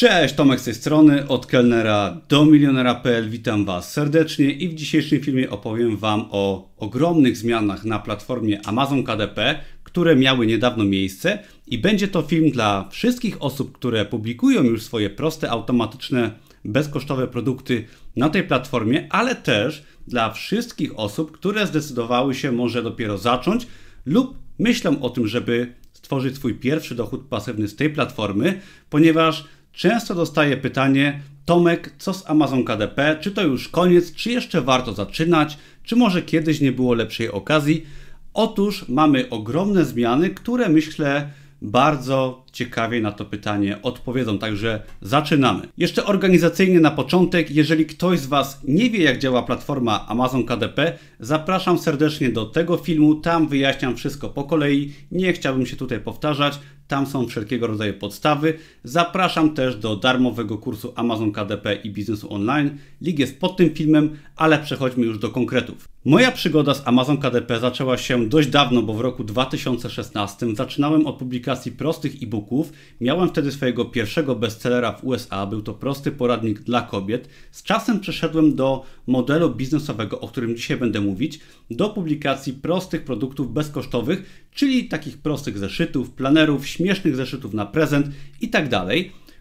[0.00, 3.30] Cześć, Tomek z tej strony, od kelnera do milionera.pl.
[3.30, 9.04] Witam Was serdecznie i w dzisiejszym filmie opowiem Wam o ogromnych zmianach na platformie Amazon
[9.04, 14.82] KDP, które miały niedawno miejsce i będzie to film dla wszystkich osób, które publikują już
[14.82, 16.30] swoje proste, automatyczne,
[16.64, 17.84] bezkosztowe produkty
[18.16, 23.66] na tej platformie, ale też dla wszystkich osób, które zdecydowały się może dopiero zacząć
[24.06, 28.60] lub myślą o tym, żeby stworzyć swój pierwszy dochód pasywny z tej platformy,
[28.90, 29.44] ponieważ
[29.80, 33.16] Często dostaję pytanie, Tomek, co z Amazon KDP?
[33.20, 34.14] Czy to już koniec?
[34.14, 35.58] Czy jeszcze warto zaczynać?
[35.84, 37.86] Czy może kiedyś nie było lepszej okazji?
[38.34, 41.30] Otóż mamy ogromne zmiany, które myślę
[41.62, 45.68] bardzo ciekawie na to pytanie odpowiedzą, także zaczynamy.
[45.76, 50.98] Jeszcze organizacyjnie na początek, jeżeli ktoś z Was nie wie jak działa platforma Amazon KDP,
[51.20, 56.58] zapraszam serdecznie do tego filmu, tam wyjaśniam wszystko po kolei, nie chciałbym się tutaj powtarzać,
[56.90, 58.54] tam są wszelkiego rodzaju podstawy.
[58.84, 62.78] Zapraszam też do darmowego kursu Amazon KDP i biznesu online.
[63.00, 65.89] Link jest pod tym filmem, ale przechodźmy już do konkretów.
[66.04, 71.16] Moja przygoda z Amazon KDP zaczęła się dość dawno, bo w roku 2016 zaczynałem od
[71.16, 72.72] publikacji prostych e-booków.
[73.00, 77.28] Miałem wtedy swojego pierwszego bestsellera w USA, był to prosty poradnik dla kobiet.
[77.50, 83.52] Z czasem przeszedłem do modelu biznesowego, o którym dzisiaj będę mówić, do publikacji prostych produktów
[83.52, 88.06] bezkosztowych, czyli takich prostych zeszytów, planerów, śmiesznych zeszytów na prezent
[88.40, 88.86] itd.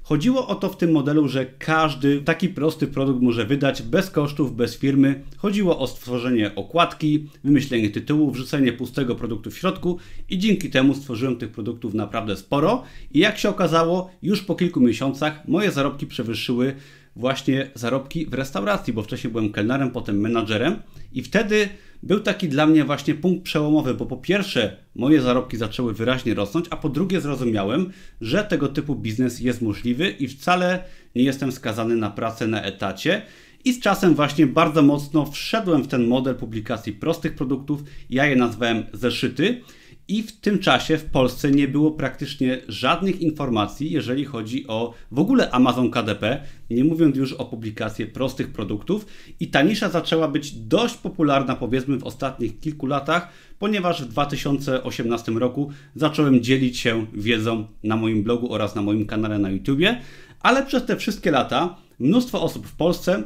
[0.09, 4.55] Chodziło o to w tym modelu, że każdy taki prosty produkt może wydać bez kosztów,
[4.55, 5.23] bez firmy.
[5.37, 9.97] Chodziło o stworzenie okładki, wymyślenie tytułu, wrzucenie pustego produktu w środku
[10.29, 12.83] i dzięki temu stworzyłem tych produktów naprawdę sporo.
[13.11, 16.75] I jak się okazało, już po kilku miesiącach moje zarobki przewyższyły
[17.15, 20.75] właśnie zarobki w restauracji, bo wcześniej byłem kelnerem, potem menadżerem
[21.13, 21.69] i wtedy
[22.03, 26.65] był taki dla mnie właśnie punkt przełomowy, bo po pierwsze moje zarobki zaczęły wyraźnie rosnąć,
[26.69, 30.83] a po drugie zrozumiałem, że tego typu biznes jest możliwy i wcale
[31.15, 33.21] nie jestem skazany na pracę na etacie.
[33.65, 37.83] I z czasem właśnie bardzo mocno wszedłem w ten model publikacji prostych produktów.
[38.09, 39.61] Ja je nazwałem zeszyty.
[40.09, 45.19] I w tym czasie w Polsce nie było praktycznie żadnych informacji, jeżeli chodzi o w
[45.19, 49.05] ogóle Amazon KDP, nie mówiąc już o publikację prostych produktów.
[49.39, 55.31] I ta nisza zaczęła być dość popularna, powiedzmy, w ostatnich kilku latach, ponieważ w 2018
[55.31, 60.01] roku zacząłem dzielić się wiedzą na moim blogu oraz na moim kanale na YouTubie.
[60.39, 63.23] Ale przez te wszystkie lata mnóstwo osób w Polsce,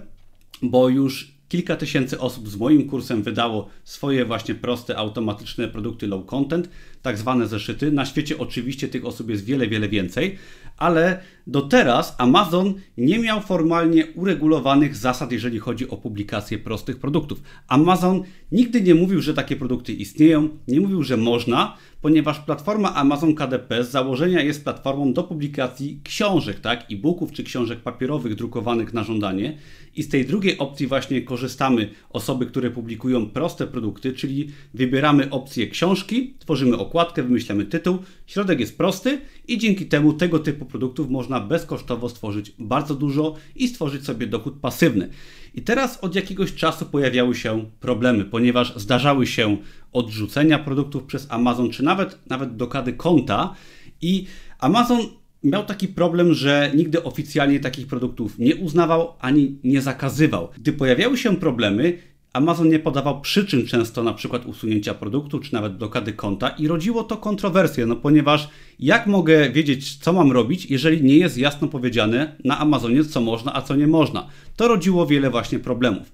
[0.62, 6.26] bo już Kilka tysięcy osób z moim kursem wydało swoje właśnie proste, automatyczne produkty low
[6.26, 6.70] content,
[7.02, 7.92] tak zwane zeszyty.
[7.92, 10.38] Na świecie oczywiście tych osób jest wiele, wiele więcej,
[10.84, 17.42] ale do teraz Amazon nie miał formalnie uregulowanych zasad, jeżeli chodzi o publikację prostych produktów.
[17.68, 18.22] Amazon
[18.52, 23.84] nigdy nie mówił, że takie produkty istnieją, nie mówił, że można, ponieważ platforma Amazon KDP
[23.84, 29.58] z założenia jest platformą do publikacji książek, tak, e-booków czy książek papierowych drukowanych na żądanie.
[29.96, 35.68] I z tej drugiej opcji właśnie korzystamy osoby, które publikują proste produkty, czyli wybieramy opcję
[35.68, 41.40] książki, tworzymy okładkę, wymyślamy tytuł, środek jest prosty i dzięki temu tego typu produktów można
[41.40, 45.10] bezkosztowo stworzyć bardzo dużo i stworzyć sobie dochód pasywny.
[45.54, 49.58] I teraz od jakiegoś czasu pojawiały się problemy, ponieważ zdarzały się
[49.92, 53.56] odrzucenia produktów przez Amazon, czy nawet, nawet blokady konta
[54.02, 54.26] i
[54.60, 55.00] Amazon
[55.44, 60.50] miał taki problem, że nigdy oficjalnie takich produktów nie uznawał ani nie zakazywał.
[60.58, 61.98] Gdy pojawiały się problemy,
[62.34, 67.04] Amazon nie podawał przyczyn często na przykład usunięcia produktu czy nawet blokady konta i rodziło
[67.04, 68.50] to kontrowersje, no ponieważ
[68.80, 73.54] jak mogę wiedzieć co mam robić, jeżeli nie jest jasno powiedziane na Amazonie co można,
[73.54, 74.28] a co nie można.
[74.56, 76.12] To rodziło wiele właśnie problemów.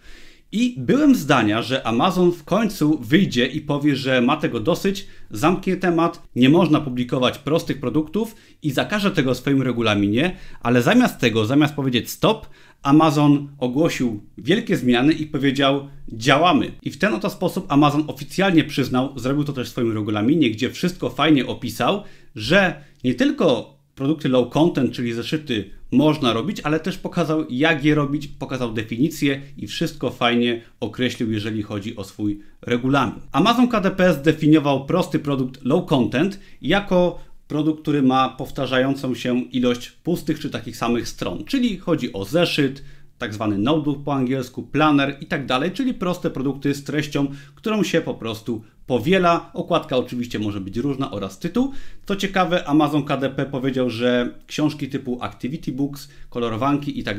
[0.51, 5.77] I byłem zdania, że Amazon w końcu wyjdzie i powie, że ma tego dosyć, zamknie
[5.77, 11.45] temat, nie można publikować prostych produktów i zakaże tego w swoim regulaminie, ale zamiast tego,
[11.45, 12.47] zamiast powiedzieć stop,
[12.83, 16.71] Amazon ogłosił wielkie zmiany i powiedział: działamy.
[16.81, 20.69] I w ten oto sposób Amazon oficjalnie przyznał, zrobił to też w swoim regulaminie, gdzie
[20.69, 22.03] wszystko fajnie opisał,
[22.35, 27.95] że nie tylko produkty low content, czyli zeszyty, można robić, ale też pokazał, jak je
[27.95, 33.19] robić, pokazał definicję i wszystko fajnie określił, jeżeli chodzi o swój regulamin.
[33.31, 40.39] Amazon KDP zdefiniował prosty produkt low content jako produkt, który ma powtarzającą się ilość pustych
[40.39, 42.83] czy takich samych stron, czyli chodzi o zeszyt,
[43.17, 47.83] tak zwany notebook po angielsku, planner i tak dalej, czyli proste produkty z treścią, którą
[47.83, 49.49] się po prostu powiela.
[49.53, 51.71] Okładka oczywiście może być różna oraz tytuł.
[52.05, 57.17] Co ciekawe, Amazon KDP powiedział, że książki typu Activity Books, kolorowanki i tak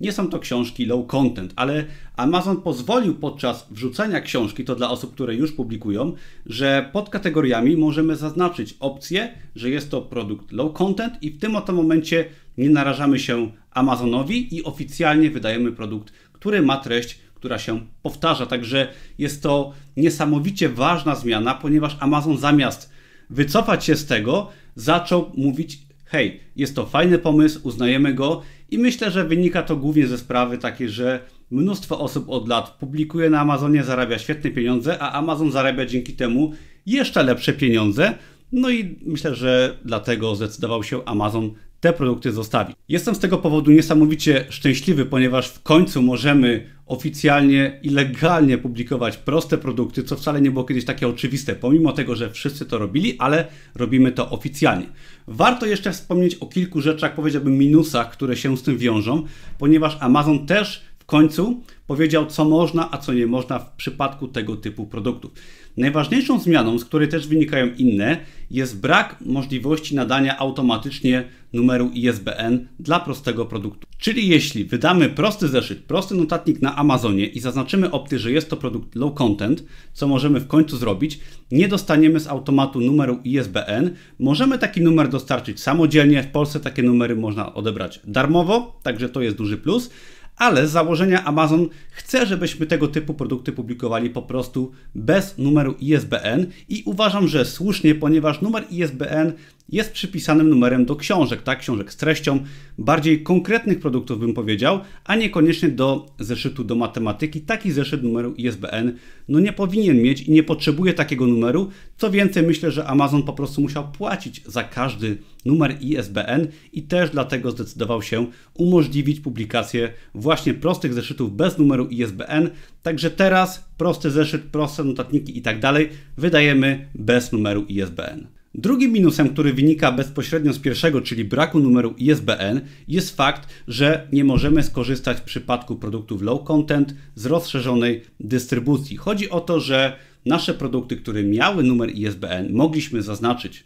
[0.00, 1.84] nie są to książki low content, ale
[2.16, 6.12] Amazon pozwolił podczas wrzucania książki, to dla osób, które już publikują,
[6.46, 11.56] że pod kategoriami możemy zaznaczyć opcję, że jest to produkt low content i w tym
[11.56, 12.24] oto momencie
[12.58, 18.46] nie narażamy się Amazonowi i oficjalnie wydajemy produkt, który ma treść, która się powtarza.
[18.46, 22.92] Także jest to niesamowicie ważna zmiana, ponieważ Amazon zamiast
[23.30, 29.10] wycofać się z tego, zaczął mówić: hej, jest to fajny pomysł, uznajemy go i myślę,
[29.10, 33.84] że wynika to głównie ze sprawy takiej, że mnóstwo osób od lat publikuje na Amazonie,
[33.84, 36.52] zarabia świetne pieniądze, a Amazon zarabia dzięki temu
[36.86, 38.14] jeszcze lepsze pieniądze.
[38.52, 42.76] No i myślę, że dlatego zdecydował się Amazon te produkty zostawić.
[42.88, 49.58] Jestem z tego powodu niesamowicie szczęśliwy, ponieważ w końcu możemy oficjalnie i legalnie publikować proste
[49.58, 53.46] produkty, co wcale nie było kiedyś takie oczywiste, pomimo tego, że wszyscy to robili, ale
[53.74, 54.86] robimy to oficjalnie.
[55.26, 59.26] Warto jeszcze wspomnieć o kilku rzeczach, powiedziałbym minusach, które się z tym wiążą,
[59.58, 64.86] ponieważ Amazon też końcu powiedział, co można, a co nie można w przypadku tego typu
[64.86, 65.32] produktów.
[65.76, 68.16] Najważniejszą zmianą, z której też wynikają inne,
[68.50, 73.86] jest brak możliwości nadania automatycznie numeru ISBN dla prostego produktu.
[73.98, 78.56] Czyli jeśli wydamy prosty zeszyt, prosty notatnik na Amazonie i zaznaczymy opcję, że jest to
[78.56, 81.20] produkt low content, co możemy w końcu zrobić,
[81.50, 83.90] nie dostaniemy z automatu numeru ISBN.
[84.18, 86.22] Możemy taki numer dostarczyć samodzielnie.
[86.22, 89.90] W Polsce takie numery można odebrać darmowo, także to jest duży plus
[90.36, 96.46] ale z założenia Amazon chce, żebyśmy tego typu produkty publikowali po prostu bez numeru ISBN
[96.68, 99.32] i uważam, że słusznie, ponieważ numer ISBN
[99.72, 101.58] jest przypisanym numerem do książek, tak?
[101.58, 102.40] Książek z treścią,
[102.78, 107.40] bardziej konkretnych produktów bym powiedział, a niekoniecznie do zeszytu do matematyki.
[107.40, 108.92] Taki zeszyt numeru ISBN
[109.28, 111.70] no nie powinien mieć i nie potrzebuje takiego numeru.
[111.96, 117.10] Co więcej, myślę, że Amazon po prostu musiał płacić za każdy numer ISBN i też
[117.10, 122.50] dlatego zdecydował się umożliwić publikację właśnie prostych zeszytów bez numeru ISBN.
[122.82, 128.41] Także teraz prosty zeszyt, proste notatniki i tak dalej wydajemy bez numeru ISBN.
[128.54, 134.24] Drugim minusem, który wynika bezpośrednio z pierwszego, czyli braku numeru ISBN, jest fakt, że nie
[134.24, 138.96] możemy skorzystać w przypadku produktów low content z rozszerzonej dystrybucji.
[138.96, 139.96] Chodzi o to, że
[140.26, 143.64] nasze produkty, które miały numer ISBN, mogliśmy zaznaczyć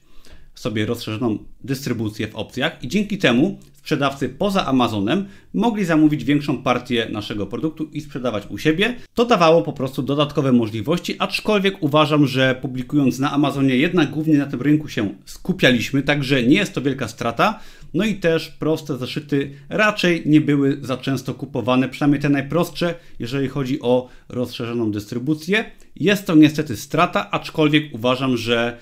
[0.61, 5.25] sobie rozszerzoną dystrybucję w opcjach i dzięki temu sprzedawcy poza Amazonem
[5.55, 8.94] mogli zamówić większą partię naszego produktu i sprzedawać u siebie.
[9.14, 14.47] To dawało po prostu dodatkowe możliwości, aczkolwiek uważam, że publikując na Amazonie jednak głównie na
[14.47, 17.61] tym rynku się skupialiśmy, także nie jest to wielka strata.
[17.94, 23.49] No i też proste zeszyty raczej nie były za często kupowane, przynajmniej te najprostsze, jeżeli
[23.49, 25.64] chodzi o rozszerzoną dystrybucję.
[25.97, 28.79] Jest to niestety strata, aczkolwiek uważam, że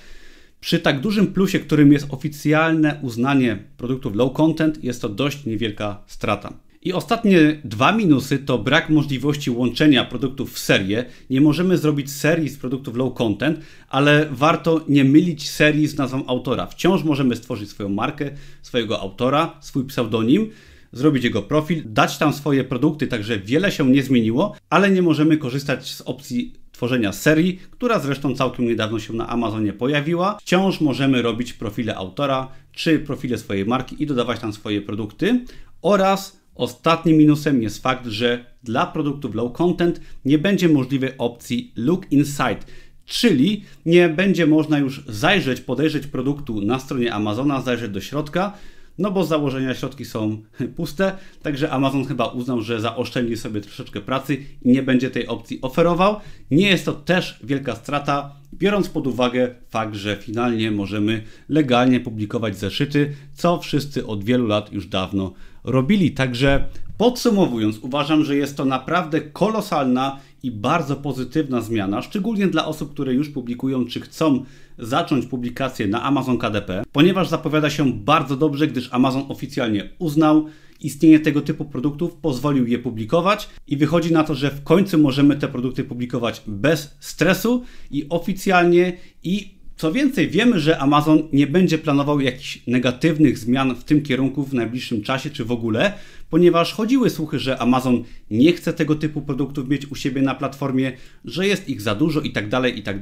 [0.64, 6.02] przy tak dużym plusie, którym jest oficjalne uznanie produktów low content, jest to dość niewielka
[6.06, 6.52] strata.
[6.82, 11.04] I ostatnie dwa minusy to brak możliwości łączenia produktów w serię.
[11.30, 16.26] Nie możemy zrobić serii z produktów low content, ale warto nie mylić serii z nazwą
[16.26, 16.66] autora.
[16.66, 18.30] Wciąż możemy stworzyć swoją markę,
[18.62, 20.50] swojego autora, swój pseudonim
[20.92, 25.36] zrobić jego profil, dać tam swoje produkty, także wiele się nie zmieniło, ale nie możemy
[25.36, 30.38] korzystać z opcji tworzenia serii, która zresztą całkiem niedawno się na Amazonie pojawiła.
[30.40, 35.44] Wciąż możemy robić profile autora czy profile swojej marki i dodawać tam swoje produkty.
[35.82, 42.12] Oraz ostatnim minusem jest fakt, że dla produktów low content nie będzie możliwej opcji look
[42.12, 42.60] inside.
[43.06, 48.52] Czyli nie będzie można już zajrzeć, podejrzeć produktu na stronie Amazona, zajrzeć do środka,
[48.98, 50.42] no bo z założenia środki są
[50.76, 55.58] puste, także Amazon chyba uznał, że zaoszczędzi sobie troszeczkę pracy i nie będzie tej opcji
[55.62, 56.16] oferował.
[56.50, 62.58] Nie jest to też wielka strata, biorąc pod uwagę fakt, że finalnie możemy legalnie publikować
[62.58, 65.32] zeszyty, co wszyscy od wielu lat już dawno
[65.64, 66.10] robili.
[66.10, 66.64] Także
[66.98, 73.14] podsumowując, uważam, że jest to naprawdę kolosalna i bardzo pozytywna zmiana, szczególnie dla osób, które
[73.14, 74.44] już publikują czy chcą
[74.78, 80.46] zacząć publikację na Amazon KDP, ponieważ zapowiada się bardzo dobrze, gdyż Amazon oficjalnie uznał
[80.84, 85.36] istnienie tego typu produktów, pozwolił je publikować i wychodzi na to, że w końcu możemy
[85.36, 91.78] te produkty publikować bez stresu i oficjalnie i co więcej, wiemy, że Amazon nie będzie
[91.78, 95.92] planował jakichś negatywnych zmian w tym kierunku w najbliższym czasie, czy w ogóle,
[96.30, 100.92] ponieważ chodziły słuchy, że Amazon nie chce tego typu produktów mieć u siebie na platformie,
[101.24, 103.00] że jest ich za dużo i tak dalej, tak.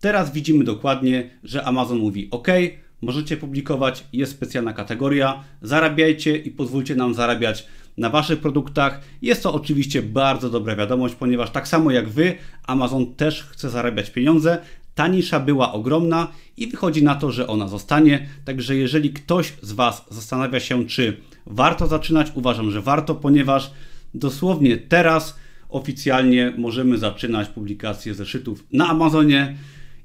[0.00, 2.48] Teraz widzimy dokładnie, że Amazon mówi: OK,
[3.02, 9.00] możecie publikować, jest specjalna kategoria, zarabiajcie i pozwólcie nam zarabiać na Waszych produktach.
[9.22, 12.34] Jest to oczywiście bardzo dobra wiadomość, ponieważ tak samo jak Wy,
[12.66, 14.58] Amazon też chce zarabiać pieniądze.
[14.94, 18.28] Ta nisza była ogromna i wychodzi na to, że ona zostanie.
[18.44, 23.70] Także jeżeli ktoś z Was zastanawia się, czy warto zaczynać, uważam, że warto, ponieważ
[24.14, 25.36] dosłownie teraz
[25.68, 29.56] oficjalnie możemy zaczynać publikację zeszytów na Amazonie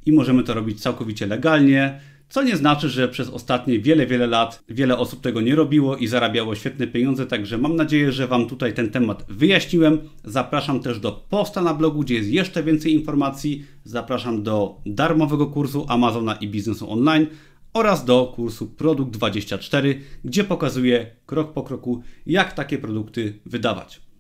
[0.05, 1.99] i możemy to robić całkowicie legalnie.
[2.31, 6.07] Co nie znaczy, że przez ostatnie wiele, wiele lat wiele osób tego nie robiło i
[6.07, 9.99] zarabiało świetne pieniądze, także mam nadzieję, że Wam tutaj ten temat wyjaśniłem.
[10.23, 13.65] Zapraszam też do posta na blogu, gdzie jest jeszcze więcej informacji.
[13.83, 17.27] Zapraszam do darmowego kursu Amazona i biznesu online
[17.73, 24.10] oraz do kursu Produkt 24, gdzie pokazuję krok po kroku, jak takie produkty wydawać.